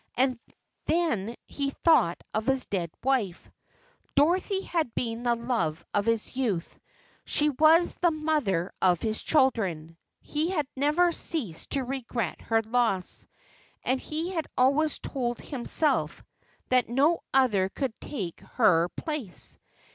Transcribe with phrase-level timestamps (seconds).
[0.15, 0.39] And
[0.85, 3.51] then he thought of his dead wife.
[4.15, 6.79] Dorothy had been the love of his youth;
[7.23, 13.27] she was the mother of his children; he had never ceased to regret her loss,
[13.83, 16.23] and he had always told himself
[16.69, 19.59] that no other could take her place.